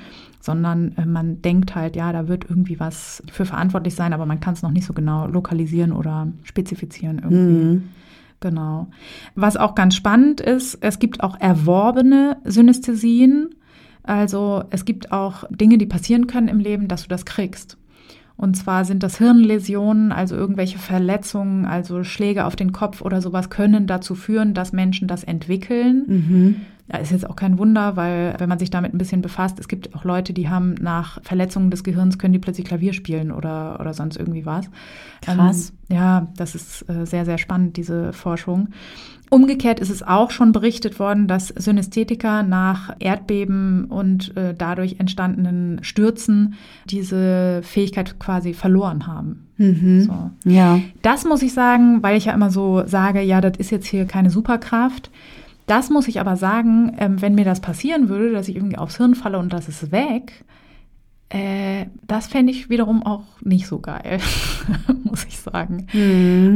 [0.40, 4.40] sondern äh, man denkt halt, ja, da wird irgendwie was für verantwortlich sein, aber man
[4.40, 7.83] kann es noch nicht so genau lokalisieren oder spezifizieren irgendwie.
[8.40, 8.88] Genau.
[9.35, 13.50] Was auch ganz spannend ist, es gibt auch erworbene Synästhesien.
[14.04, 17.78] Also es gibt auch Dinge, die passieren können im Leben, dass du das kriegst.
[18.38, 23.51] Und zwar sind das Hirnläsionen, also irgendwelche Verletzungen, also Schläge auf den Kopf oder sowas
[23.51, 26.05] können dazu führen, dass Menschen das entwickeln.
[26.90, 29.66] Ja, ist jetzt auch kein Wunder, weil wenn man sich damit ein bisschen befasst, es
[29.66, 33.79] gibt auch Leute, die haben nach Verletzungen des Gehirns, können die plötzlich Klavier spielen oder,
[33.81, 34.70] oder sonst irgendwie was.
[35.20, 35.74] Krass.
[35.90, 38.68] Ähm, ja, das ist äh, sehr, sehr spannend, diese Forschung.
[39.31, 45.83] Umgekehrt ist es auch schon berichtet worden, dass Synästhetiker nach Erdbeben und äh, dadurch entstandenen
[45.83, 46.55] Stürzen
[46.87, 49.45] diese Fähigkeit quasi verloren haben.
[50.05, 50.51] So.
[50.51, 50.81] Ja.
[51.03, 54.07] Das muss ich sagen, weil ich ja immer so sage, ja, das ist jetzt hier
[54.07, 55.11] keine Superkraft.
[55.67, 58.97] Das muss ich aber sagen, ähm, wenn mir das passieren würde, dass ich irgendwie aufs
[58.97, 60.45] Hirn falle und das ist weg,
[61.31, 64.19] äh, das fände ich wiederum auch nicht so geil,
[65.05, 65.87] muss ich sagen.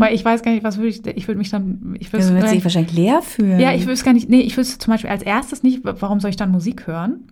[0.01, 2.33] Weil ich weiß gar nicht, was würde ich, ich würde mich dann, ich würde Du
[2.35, 3.61] würdest dich wahrscheinlich leer fühlen.
[3.61, 6.31] ja, ich wüsste gar nicht, nee, ich wüsste zum Beispiel als erstes nicht, warum soll
[6.31, 7.27] ich dann Musik hören?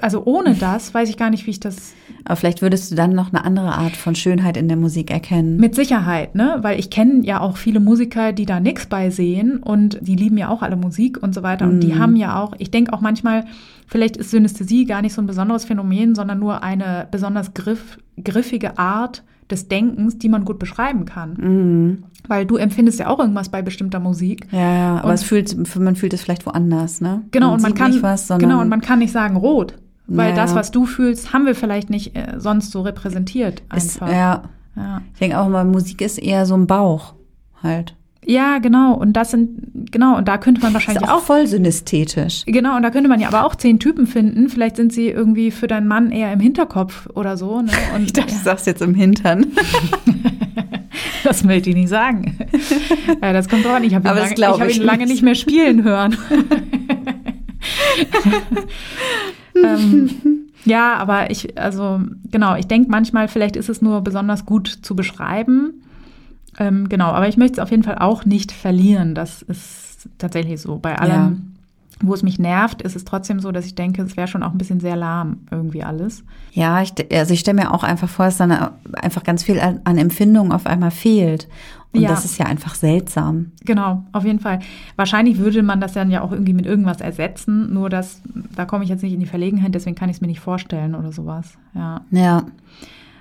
[0.00, 1.92] Also ohne das weiß ich gar nicht, wie ich das
[2.24, 5.58] Aber vielleicht würdest du dann noch eine andere Art von Schönheit in der Musik erkennen.
[5.58, 6.58] Mit Sicherheit, ne?
[6.62, 10.38] Weil ich kenne ja auch viele Musiker, die da nichts bei sehen und die lieben
[10.38, 11.66] ja auch alle Musik und so weiter.
[11.66, 13.44] Und die haben ja auch, ich denke auch manchmal,
[13.86, 18.78] vielleicht ist Synästhesie gar nicht so ein besonderes Phänomen, sondern nur eine besonders griff, griffige
[18.78, 22.04] Art des Denkens, die man gut beschreiben kann.
[22.28, 24.46] Weil du empfindest ja auch irgendwas bei bestimmter Musik.
[24.50, 27.22] ja, ja, aber Und- es fühlt, man fühlt es vielleicht woanders, ne?
[27.30, 29.74] Genau, und man kann nicht was, genau und man kann nicht sagen rot,
[30.06, 34.00] weil Ja, das, was du fühlst, haben wir vielleicht nicht äh, sonst so repräsentiert ist,
[34.02, 34.14] einfach.
[34.14, 34.42] ja.
[34.76, 35.02] ja.
[35.12, 37.14] Ich denke auch immer, Musik ist eher so ein Bauch
[37.62, 37.94] halt.
[38.26, 38.94] Ja, genau.
[38.94, 42.44] Und das sind, genau, und da könnte man Ist wahrscheinlich auch auch, voll synästhetisch.
[42.46, 44.48] genau, und da könnte man ja aber auch zehn Typen finden.
[44.48, 47.60] Vielleicht sind sie irgendwie für deinen Mann eher im Hinterkopf oder so.
[47.60, 47.70] Ne?
[47.94, 49.46] Und Ich dachte, du sagst jetzt im Hintern.
[51.24, 52.38] das will ich nicht sagen.
[53.22, 53.84] ja, das kommt drauf an.
[53.84, 55.10] Ich habe ihn, lange, ich hab ich ihn lange nicht.
[55.10, 56.16] nicht mehr spielen hören.
[59.54, 60.10] ähm,
[60.64, 64.96] ja, aber ich, also genau, ich denke manchmal, vielleicht ist es nur besonders gut zu
[64.96, 65.83] beschreiben.
[66.58, 69.14] Ähm, genau, aber ich möchte es auf jeden Fall auch nicht verlieren.
[69.14, 70.78] Das ist tatsächlich so.
[70.78, 71.54] Bei allem,
[72.00, 74.52] wo es mich nervt, ist es trotzdem so, dass ich denke, es wäre schon auch
[74.52, 76.24] ein bisschen sehr lahm irgendwie alles.
[76.52, 79.80] Ja, ich, also ich stelle mir auch einfach vor, dass dann einfach ganz viel an,
[79.84, 81.48] an Empfindung auf einmal fehlt.
[81.92, 82.08] Und Ja.
[82.08, 83.52] das ist ja einfach seltsam.
[83.64, 84.58] Genau, auf jeden Fall.
[84.96, 88.20] Wahrscheinlich würde man das dann ja auch irgendwie mit irgendwas ersetzen, nur dass,
[88.56, 90.96] da komme ich jetzt nicht in die Verlegenheit, deswegen kann ich es mir nicht vorstellen
[90.96, 91.56] oder sowas.
[91.74, 92.00] Ja.
[92.10, 92.42] Ja.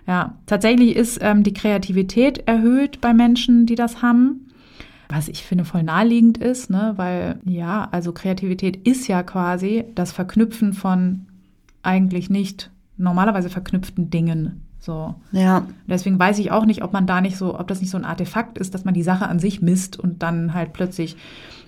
[0.08, 4.48] Ja, tatsächlich ist ähm, die Kreativität erhöht bei Menschen, die das haben.
[5.10, 6.94] Was ich finde voll naheliegend ist, ne?
[6.96, 11.28] weil ja, also Kreativität ist ja quasi das Verknüpfen von
[11.84, 14.62] eigentlich nicht normalerweise verknüpften Dingen.
[14.80, 15.16] So.
[15.32, 15.68] Ja.
[15.88, 18.06] Deswegen weiß ich auch nicht, ob man da nicht so, ob das nicht so ein
[18.06, 21.16] Artefakt ist, dass man die Sache an sich misst und dann halt plötzlich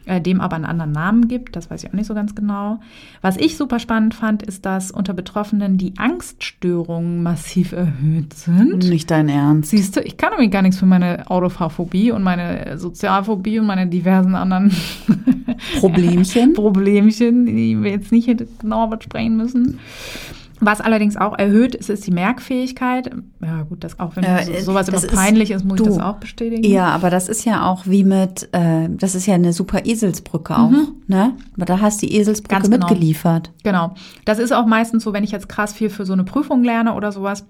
[0.05, 1.55] äh, dem aber einen anderen Namen gibt.
[1.55, 2.79] Das weiß ich auch nicht so ganz genau.
[3.21, 8.87] Was ich super spannend fand, ist, dass unter Betroffenen die Angststörungen massiv erhöht sind.
[8.89, 9.71] Nicht dein Ernst.
[9.71, 13.87] Siehst du, ich kann nämlich gar nichts für meine Autofahrphobie und meine Sozialphobie und meine
[13.87, 14.71] diversen anderen
[15.79, 16.53] Problemchen.
[16.53, 19.79] Problemchen, die wir jetzt nicht hätte genauer besprechen müssen.
[20.61, 23.09] Was allerdings auch erhöht ist, ist die Merkfähigkeit.
[23.43, 25.83] Ja gut, das auch wenn Äh, so, sowas immer ist- peinlich ist, muss du.
[25.83, 26.63] ich das auch bestätigen.
[26.63, 30.57] Ja, aber das ist ja auch wie mit, äh, das ist ja eine super Eselsbrücke
[30.57, 30.71] auch,
[31.07, 31.33] ne?
[31.55, 32.87] Aber da hast du die Eselsbrücke Ganz genau.
[32.87, 33.51] mitgeliefert.
[33.63, 33.95] Genau.
[34.23, 36.93] Das ist auch meistens so, wenn ich jetzt krass viel für so eine Prüfung lerne
[36.93, 37.45] oder sowas,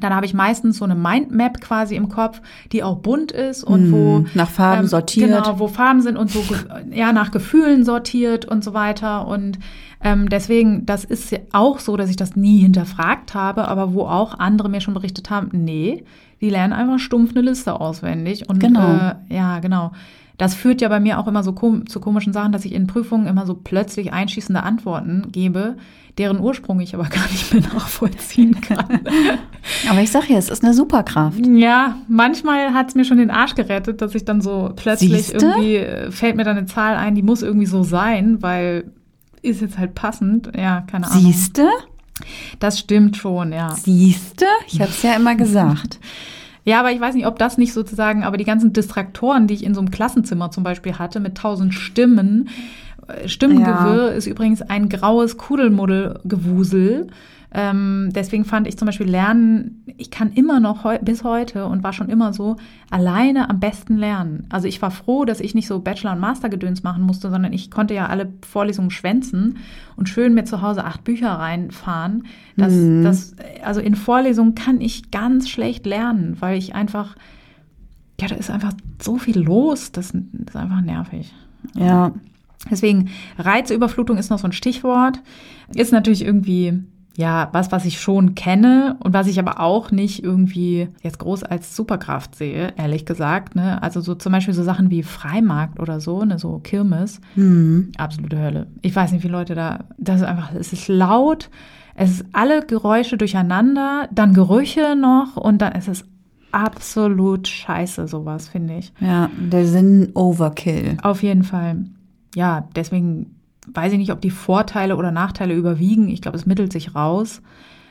[0.00, 2.40] Dann habe ich meistens so eine Mindmap quasi im Kopf,
[2.72, 5.28] die auch bunt ist und mm, wo nach Farben ähm, sortiert.
[5.28, 6.42] Genau, wo Farben sind und so
[6.90, 9.26] ja nach Gefühlen sortiert und so weiter.
[9.28, 9.58] Und
[10.02, 14.02] ähm, deswegen, das ist ja auch so, dass ich das nie hinterfragt habe, aber wo
[14.02, 16.04] auch andere mir schon berichtet haben, nee,
[16.40, 18.48] die lernen einfach stumpf eine Liste auswendig.
[18.48, 18.80] Und genau.
[18.80, 19.92] Äh, ja, genau.
[20.38, 22.88] Das führt ja bei mir auch immer so kom zu komischen Sachen, dass ich in
[22.88, 25.76] Prüfungen immer so plötzlich einschießende Antworten gebe,
[26.18, 29.02] deren Ursprung ich aber gar nicht mehr nachvollziehen kann.
[29.88, 31.46] aber ich sag ja, es ist eine Superkraft.
[31.46, 35.46] Ja, manchmal hat es mir schon den Arsch gerettet, dass ich dann so plötzlich Siehste?
[35.46, 38.90] irgendwie äh, fällt mir dann eine Zahl ein, die muss irgendwie so sein, weil
[39.42, 40.50] ist jetzt halt passend.
[40.56, 41.20] Ja, keine Ahnung.
[41.22, 41.68] Siehste?
[42.58, 43.74] Das stimmt schon, ja.
[43.74, 44.46] Siehste?
[44.68, 45.98] Ich habe es ja immer gesagt.
[46.64, 49.64] Ja, aber ich weiß nicht, ob das nicht sozusagen, aber die ganzen Distraktoren, die ich
[49.64, 52.50] in so einem Klassenzimmer zum Beispiel hatte, mit tausend Stimmen,
[53.08, 54.16] äh, Stimmengewirr ja.
[54.16, 57.08] ist übrigens ein graues Kudelmuddelgewusel.
[57.54, 61.82] Ähm, deswegen fand ich zum Beispiel Lernen, ich kann immer noch heu bis heute und
[61.82, 62.56] war schon immer so,
[62.90, 64.46] alleine am besten lernen.
[64.48, 67.70] Also ich war froh, dass ich nicht so Bachelor- und Mastergedöns machen musste, sondern ich
[67.70, 69.58] konnte ja alle Vorlesungen schwänzen
[69.96, 72.24] und schön mir zu Hause acht Bücher reinfahren.
[72.56, 73.04] Das, mhm.
[73.04, 77.16] das, also in Vorlesungen kann ich ganz schlecht lernen, weil ich einfach,
[78.18, 81.34] ja, da ist einfach so viel los, das ist einfach nervig.
[81.74, 82.12] Ja.
[82.70, 85.20] Deswegen Reizüberflutung ist noch so ein Stichwort.
[85.74, 86.82] Ist natürlich irgendwie
[87.16, 91.44] ja, was, was ich schon kenne und was ich aber auch nicht irgendwie jetzt groß
[91.44, 93.54] als Superkraft sehe, ehrlich gesagt.
[93.54, 93.82] Ne?
[93.82, 97.92] Also so zum Beispiel so Sachen wie Freimarkt oder so, ne, so Kirmes, mhm.
[97.98, 98.66] absolute Hölle.
[98.80, 101.50] Ich weiß nicht, wie Leute da, das ist einfach, es ist laut,
[101.94, 106.04] es ist alle Geräusche durcheinander, dann Gerüche noch und dann ist es
[106.50, 108.92] absolut scheiße, sowas, finde ich.
[109.00, 110.96] Ja, der Sinn Overkill.
[111.02, 111.84] Auf jeden Fall.
[112.34, 116.08] Ja, deswegen weiß ich nicht, ob die Vorteile oder Nachteile überwiegen.
[116.08, 117.42] Ich glaube, es mittelt sich raus.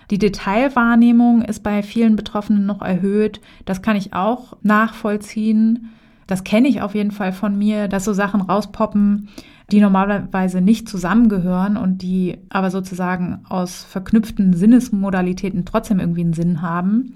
[0.10, 3.40] Die Detailwahrnehmung ist bei vielen Betroffenen noch erhöht.
[3.64, 5.90] Das kann ich auch nachvollziehen.
[6.28, 9.30] Das kenne ich auf jeden Fall von mir, dass so Sachen rauspoppen,
[9.72, 16.62] die normalerweise nicht zusammengehören und die aber sozusagen aus verknüpften Sinnesmodalitäten trotzdem irgendwie einen Sinn
[16.62, 17.16] haben.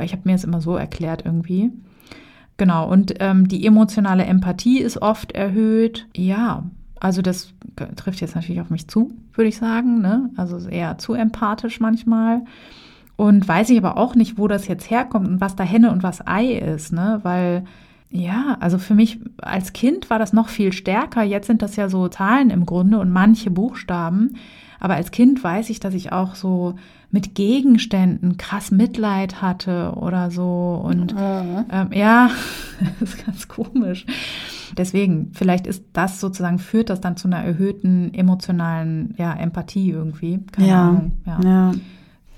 [0.00, 1.70] Ich habe mir das immer so erklärt irgendwie.
[2.56, 6.06] Genau, und ähm, die emotionale Empathie ist oft erhöht.
[6.16, 6.64] Ja,
[7.00, 7.52] also das
[7.96, 10.00] trifft jetzt natürlich auf mich zu, würde ich sagen.
[10.00, 10.30] Ne?
[10.36, 12.42] Also eher zu empathisch manchmal.
[13.16, 16.02] Und weiß ich aber auch nicht, wo das jetzt herkommt und was da Henne und
[16.02, 17.20] was Ei ist, ne?
[17.22, 17.64] Weil
[18.10, 21.22] ja, also für mich als Kind war das noch viel stärker.
[21.22, 24.36] Jetzt sind das ja so Zahlen im Grunde und manche Buchstaben.
[24.80, 26.74] Aber als Kind weiß ich, dass ich auch so
[27.10, 30.80] mit Gegenständen krass Mitleid hatte oder so.
[30.82, 31.66] Und mhm.
[31.70, 32.30] ähm, ja,
[33.00, 34.06] das ist ganz komisch.
[34.76, 40.40] Deswegen, vielleicht ist das sozusagen, führt das dann zu einer erhöhten emotionalen ja, Empathie irgendwie.
[40.52, 41.12] Keine ja, Ahnung.
[41.26, 41.40] Ja.
[41.42, 41.72] ja.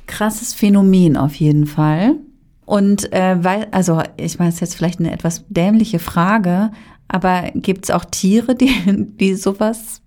[0.06, 2.16] Krasses Phänomen auf jeden Fall.
[2.64, 6.70] Und äh, weil, also ich meine, es ist jetzt vielleicht eine etwas dämliche Frage,
[7.08, 8.72] aber gibt es auch Tiere, die,
[9.20, 10.00] die sowas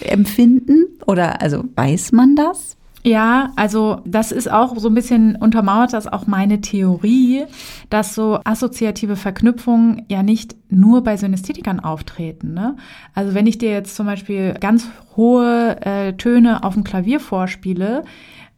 [0.00, 0.86] empfinden?
[1.06, 2.76] Oder also weiß man das?
[3.04, 7.46] Ja, also das ist auch so ein bisschen untermauert das auch meine Theorie,
[7.90, 12.54] dass so assoziative Verknüpfungen ja nicht nur bei Synästhetikern auftreten.
[12.54, 12.76] Ne?
[13.12, 18.04] Also wenn ich dir jetzt zum Beispiel ganz hohe äh, Töne auf dem Klavier vorspiele,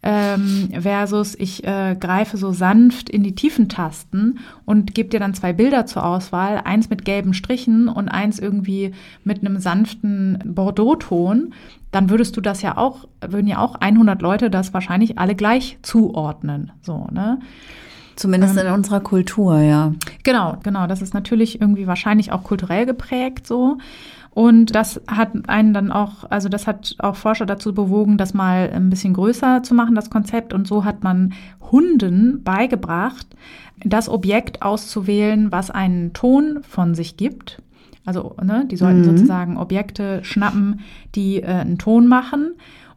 [0.07, 5.33] ähm, versus ich äh, greife so sanft in die tiefen Tasten und gebe dir dann
[5.33, 8.93] zwei Bilder zur Auswahl, eins mit gelben Strichen und eins irgendwie
[9.25, 11.55] mit einem sanften Bordeaux-Ton,
[11.91, 15.79] dann würdest du das ja auch, würden ja auch 100 Leute das wahrscheinlich alle gleich
[15.81, 17.39] zuordnen, so, ne?
[18.17, 19.93] Zumindest ähm, in unserer Kultur, ja.
[20.23, 20.87] Genau, genau.
[20.87, 23.79] Das ist natürlich irgendwie wahrscheinlich auch kulturell geprägt so.
[24.35, 28.69] Und das hat einen dann auch, also das hat auch Forscher dazu bewogen, das mal
[28.75, 30.53] ein bisschen größer zu machen, das Konzept.
[30.53, 31.33] Und so hat man
[31.71, 33.29] Hunden beigebracht,
[33.85, 37.63] das Objekt auszuwählen, was einen Ton von sich gibt.
[38.05, 39.05] Also, ne, die sollten mhm.
[39.05, 40.81] sozusagen Objekte schnappen,
[41.15, 42.55] die äh, einen Ton machen.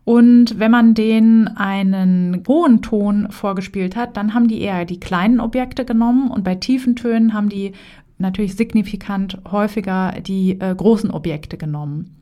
[0.07, 5.41] Und wenn man denen einen hohen Ton vorgespielt hat, dann haben die eher die kleinen
[5.41, 7.73] Objekte genommen und bei tiefen Tönen haben die
[8.17, 12.21] natürlich signifikant häufiger die äh, großen Objekte genommen.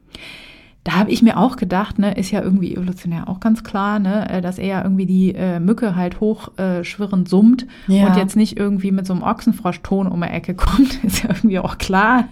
[0.85, 4.29] Da habe ich mir auch gedacht, ne, ist ja irgendwie evolutionär auch ganz klar, ne,
[4.29, 8.05] äh, dass eher irgendwie die äh, Mücke halt hochschwirrend äh, summt ja.
[8.05, 11.57] und jetzt nicht irgendwie mit so einem Ochsenfroschton um die Ecke kommt, ist ja irgendwie
[11.57, 12.25] auch klar.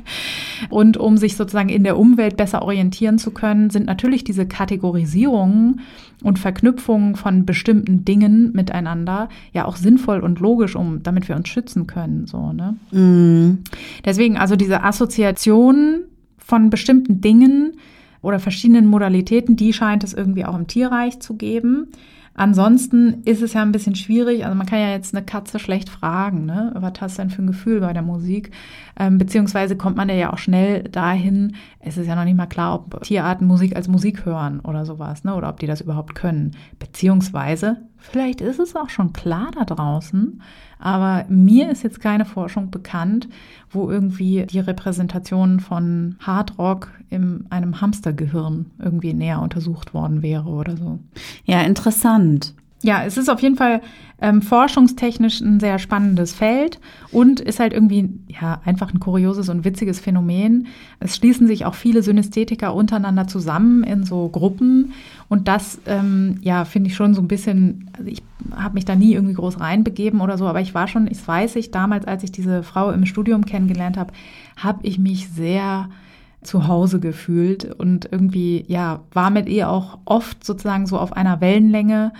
[0.70, 5.82] Und um sich sozusagen in der Umwelt besser orientieren zu können, sind natürlich diese Kategorisierungen
[6.22, 11.50] und Verknüpfungen von bestimmten Dingen miteinander ja auch sinnvoll und logisch, um damit wir uns
[11.50, 12.28] schützen können.
[12.28, 12.76] So, ne?
[12.92, 13.64] Mm.
[14.06, 16.02] Deswegen also diese Assoziation
[16.38, 17.74] von bestimmten Dingen
[18.24, 21.90] oder verschiedenen Modalitäten, die scheint es irgendwie auch im Tierreich zu geben.
[22.36, 24.44] Ansonsten ist es ja ein bisschen schwierig.
[24.44, 26.72] Also man kann ja jetzt eine Katze schlecht fragen, ne?
[26.76, 28.50] Was hast du denn für ein Gefühl bei der Musik?
[28.98, 32.74] Ähm, beziehungsweise kommt man ja auch schnell dahin, es ist ja noch nicht mal klar,
[32.74, 35.36] ob Tierarten Musik als Musik hören oder sowas, ne?
[35.36, 36.56] Oder ob die das überhaupt können.
[36.80, 40.42] Beziehungsweise, vielleicht ist es auch schon klar da draußen,
[40.78, 43.30] aber mir ist jetzt keine Forschung bekannt,
[43.70, 50.76] wo irgendwie die Repräsentation von Hardrock in einem Hamstergehirn irgendwie näher untersucht worden wäre oder
[50.76, 51.00] so.
[51.46, 52.54] Ja, interessant.
[52.84, 53.82] Ja, es ist auf jeden Fall
[54.22, 56.80] ähm, forschungstechnisch ein sehr spannendes Feld
[57.12, 60.68] und ist halt irgendwie ja einfach ein kurioses und witziges Phänomen.
[61.00, 64.94] Es schließen sich auch viele Synästhetiker untereinander zusammen in so Gruppen
[65.30, 67.90] und das ähm, ja finde ich schon so ein bisschen.
[67.98, 68.22] Also ich
[68.54, 71.56] habe mich da nie irgendwie groß reinbegeben oder so, aber ich war schon, ich weiß
[71.56, 74.12] ich damals, als ich diese Frau im Studium kennengelernt habe,
[74.58, 75.90] habe ich mich sehr
[76.42, 81.40] zu Hause gefühlt und irgendwie ja war mit ihr auch oft sozusagen so auf einer
[81.40, 82.12] Wellenlänge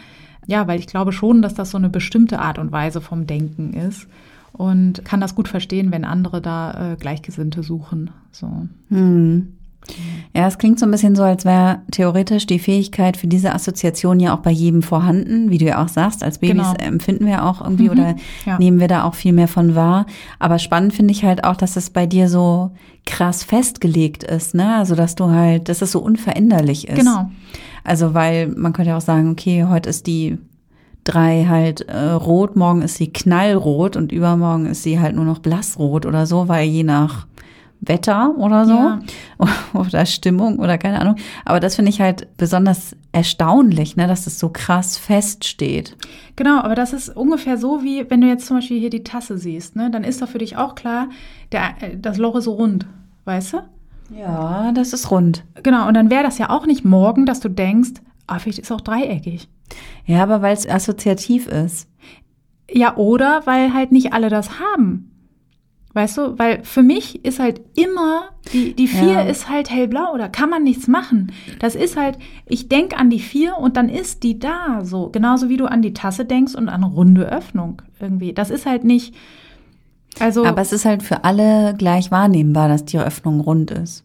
[0.46, 3.74] ja, weil ich glaube schon, dass das so eine bestimmte Art und Weise vom Denken
[3.74, 4.08] ist
[4.52, 8.12] und kann das gut verstehen, wenn andere da äh, Gleichgesinnte suchen.
[8.32, 8.68] So.
[8.90, 9.54] Hm.
[10.36, 14.20] Ja, es klingt so ein bisschen so, als wäre theoretisch die Fähigkeit für diese Assoziation
[14.20, 16.24] ja auch bei jedem vorhanden, wie du ja auch sagst.
[16.24, 16.74] Als Babys genau.
[16.74, 18.16] empfinden wir auch irgendwie mhm, oder
[18.46, 18.58] ja.
[18.58, 20.06] nehmen wir da auch viel mehr von wahr.
[20.40, 22.72] Aber spannend finde ich halt auch, dass es bei dir so
[23.06, 24.76] krass festgelegt ist, ne?
[24.76, 26.98] Also dass du halt, dass es so unveränderlich ist.
[26.98, 27.30] Genau.
[27.84, 30.38] Also weil man könnte auch sagen, okay, heute ist die
[31.04, 35.40] drei halt äh, rot, morgen ist sie knallrot und übermorgen ist sie halt nur noch
[35.40, 37.28] blassrot oder so, weil je nach
[37.88, 39.00] Wetter oder so ja.
[39.74, 41.16] oder Stimmung oder keine Ahnung.
[41.46, 45.96] Aber das finde ich halt besonders erstaunlich, ne, dass das so krass feststeht.
[46.36, 49.38] Genau, aber das ist ungefähr so wie wenn du jetzt zum Beispiel hier die Tasse
[49.38, 51.10] siehst, ne, dann ist doch für dich auch klar,
[51.52, 52.86] der, äh, das Loch ist so rund,
[53.26, 53.58] weißt du?
[54.18, 55.44] Ja, das ist rund.
[55.64, 58.72] Genau, und dann wäre das ja auch nicht morgen, dass du denkst, ah, vielleicht ist
[58.72, 59.48] auch dreieckig.
[60.06, 61.88] Ja, aber weil es assoziativ ist.
[62.70, 65.13] Ja, oder weil halt nicht alle das haben.
[65.96, 69.22] Weißt du, weil für mich ist halt immer, die, die vier ja.
[69.22, 71.32] ist halt hellblau, da kann man nichts machen.
[71.60, 75.10] Das ist halt, ich denke an die vier und dann ist die da, so.
[75.10, 78.34] Genauso wie du an die Tasse denkst und an runde Öffnung irgendwie.
[78.34, 79.14] Das ist halt nicht,
[80.20, 84.04] also, Aber es ist halt für alle gleich wahrnehmbar, dass die Öffnung rund ist.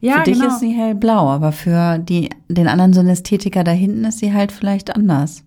[0.00, 0.52] Ja, für dich genau.
[0.52, 4.94] ist sie hellblau, aber für die, den anderen Synästhetiker da hinten ist sie halt vielleicht
[4.94, 5.44] anders.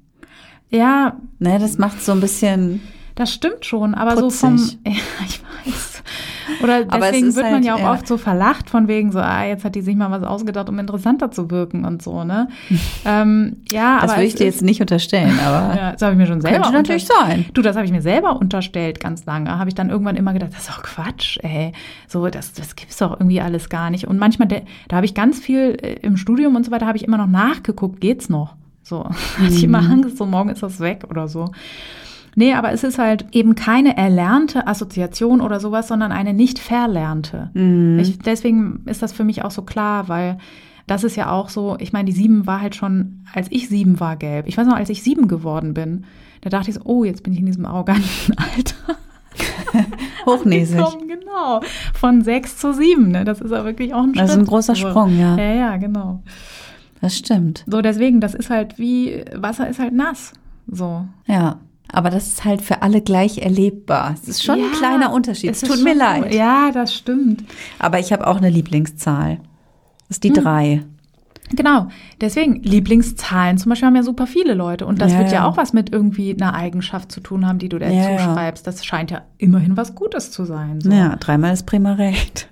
[0.69, 1.17] Ja.
[1.39, 2.81] Ne, das macht so ein bisschen.
[3.17, 4.39] Das stimmt schon, aber putzig.
[4.39, 4.93] so vom, ja,
[5.25, 6.03] ich weiß.
[6.61, 7.91] Oder deswegen wird man halt, ja auch ja.
[7.93, 10.77] oft so verlacht von wegen so, ah, jetzt hat die sich mal was ausgedacht, um
[10.77, 12.47] interessanter zu wirken und so, ne?
[13.05, 16.19] ähm, ja, das aber würde ich dir jetzt nicht unterstellen, aber ja, das habe ich
[16.19, 17.45] mir schon selber könnte natürlich sein.
[17.53, 19.57] Du, das habe ich mir selber unterstellt ganz lange.
[19.57, 21.71] Habe ich dann irgendwann immer gedacht, das ist doch Quatsch, ey.
[22.07, 24.07] So, das, das gibt's doch irgendwie alles gar nicht.
[24.07, 27.03] Und manchmal, da habe ich ganz viel äh, im Studium und so weiter, habe ich
[27.03, 28.55] immer noch nachgeguckt, geht's noch?
[28.83, 29.91] So, hatte ich immer mhm.
[29.91, 31.49] Angst, so morgen ist das weg oder so.
[32.39, 37.49] Nee, aber es ist halt eben keine erlernte Assoziation oder sowas, sondern eine nicht verlernte.
[37.55, 37.97] Mhm.
[37.97, 40.37] Ich, deswegen ist das für mich auch so klar, weil
[40.85, 43.99] das ist ja auch so, ich meine, die sieben war halt schon, als ich sieben
[43.99, 44.47] war, gelb.
[44.47, 46.03] Ich weiß noch, als ich sieben geworden bin,
[46.41, 48.05] da dachte ich so, oh, jetzt bin ich in diesem arroganten
[48.37, 48.99] Alter.
[50.27, 50.77] Hochnäsig.
[51.07, 51.61] Genau.
[51.95, 53.25] Von sechs zu sieben, ne?
[53.25, 54.23] Das ist ja wirklich auch ein Schritt.
[54.23, 55.35] Das ist ein großer Sprung, ja.
[55.37, 56.21] Ja, ja, genau.
[57.01, 57.63] Das stimmt.
[57.65, 60.33] So, deswegen, das ist halt wie, Wasser ist halt nass.
[60.67, 61.07] So.
[61.25, 61.57] Ja.
[61.91, 64.13] Aber das ist halt für alle gleich erlebbar.
[64.13, 65.51] Es ist schon ja, ein kleiner Unterschied.
[65.51, 66.33] Es tut mir leid.
[66.33, 67.43] Ja, das stimmt.
[67.79, 69.39] Aber ich habe auch eine Lieblingszahl.
[70.07, 70.35] Das ist die hm.
[70.35, 70.83] drei.
[71.55, 71.87] Genau,
[72.19, 75.45] deswegen Lieblingszahlen zum Beispiel haben ja super viele Leute und das ja, wird ja, ja,
[75.45, 78.67] auch was mit irgendwie einer Eigenschaft zu tun haben, die du dir ja, zuschreibst.
[78.67, 80.81] Das scheint ja immerhin was Gutes zu sein.
[80.81, 80.91] So.
[80.91, 82.49] Ja, dreimal ist prima recht.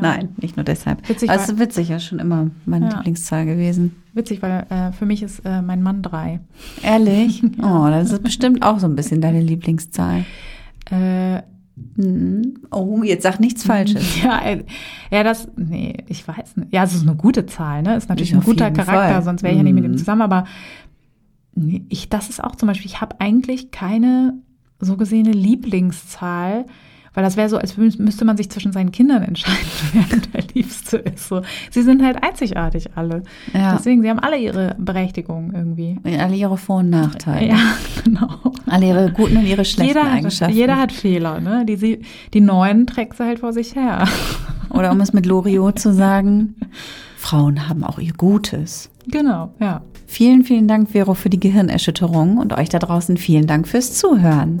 [0.00, 1.08] Nein, nicht nur deshalb.
[1.08, 3.96] Witzig, also witzig, ja schon immer meine Lieblingszahl gewesen.
[4.14, 6.40] Witzig, weil äh, für mich ist äh, mein Mann drei.
[6.82, 7.42] Ehrlich?
[7.62, 10.24] Oh, das ist bestimmt auch so ein bisschen deine Lieblingszahl.
[10.90, 11.42] Äh,
[11.96, 12.54] hm.
[12.70, 14.22] Oh, jetzt sag nichts Falsches.
[14.22, 14.64] Ja, äh,
[15.10, 16.72] ja, das, nee, ich weiß nicht.
[16.72, 17.96] Ja, es ist eine gute Zahl, ne?
[17.96, 19.22] Ist natürlich ein guter Charakter, Fall.
[19.22, 19.98] sonst wäre ich ja nicht mit ihm hm.
[19.98, 20.44] zusammen, aber
[21.88, 24.34] ich, das ist auch zum Beispiel, ich habe eigentlich keine
[24.80, 26.66] so gesehene Lieblingszahl.
[27.14, 30.96] Weil das wäre so, als müsste man sich zwischen seinen Kindern entscheiden, wer der Liebste
[30.96, 31.28] ist.
[31.28, 31.42] So.
[31.70, 33.22] Sie sind halt einzigartig alle.
[33.52, 33.76] Ja.
[33.76, 35.98] Deswegen, sie haben alle ihre Berechtigung irgendwie.
[36.18, 37.48] Alle ihre Vor- und Nachteile.
[37.48, 38.28] Ja, genau.
[38.66, 40.54] Alle ihre guten und ihre schlechten jeder Eigenschaften.
[40.54, 41.66] Hat, jeder hat Fehler, ne?
[41.66, 42.00] Die, sie,
[42.32, 44.08] die neuen trägt sie halt vor sich her.
[44.70, 46.54] Oder um es mit Loriot zu sagen,
[47.18, 48.90] Frauen haben auch ihr Gutes.
[49.06, 49.82] Genau, ja.
[50.06, 54.60] Vielen, vielen Dank, Vero, für die Gehirnerschütterung und euch da draußen vielen Dank fürs Zuhören.